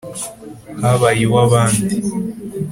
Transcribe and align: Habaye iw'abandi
Habaye 0.81 1.21
iw'abandi 1.25 1.95